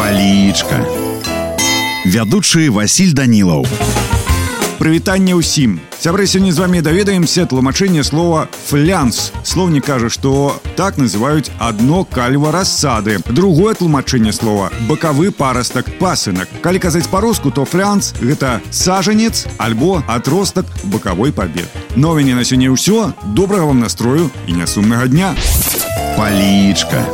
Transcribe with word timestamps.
Палічка. 0.00 0.80
Вядучы 2.08 2.70
Васіль 2.72 3.12
Данілаў. 3.12 3.68
Прывітанне 4.80 5.36
ўсім. 5.36 5.76
Сябры 6.00 6.24
сёння 6.24 6.56
з 6.56 6.64
вами 6.64 6.80
даведаемся 6.80 7.44
тлумачэнне 7.44 8.00
слова 8.00 8.48
флянс. 8.48 9.28
Слоўнік 9.44 9.84
кажа, 9.84 10.08
што 10.08 10.56
так 10.72 10.96
называюць 10.96 11.52
адно 11.60 12.08
кальва 12.08 12.48
рассады. 12.48 13.20
Другое 13.28 13.76
тлумачэнне 13.76 14.32
слова 14.32 14.72
бакавы 14.88 15.36
парастак 15.36 15.92
пасынак. 16.00 16.48
Калі 16.64 16.80
казаць 16.80 17.12
па-руску, 17.12 17.52
то 17.52 17.68
флянс 17.68 18.16
гэта 18.24 18.64
сажанец 18.72 19.44
альбо 19.60 20.00
атростак 20.08 20.64
бакавой 20.88 21.28
пабед. 21.28 21.68
Ну, 21.92 22.08
а 22.08 22.16
Новіне 22.16 22.40
на 22.40 22.48
сёння 22.48 22.72
ўсё. 22.72 23.12
Добрага 23.36 23.68
вам 23.68 23.84
настрою 23.84 24.32
і 24.48 24.56
нясумнага 24.56 25.12
дня. 25.12 25.36
Палічка. 26.16 27.04